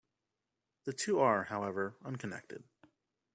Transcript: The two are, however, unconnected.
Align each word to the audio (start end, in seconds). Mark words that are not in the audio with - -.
The 0.85 0.93
two 0.93 1.19
are, 1.19 1.43
however, 1.43 1.95
unconnected. 2.03 2.63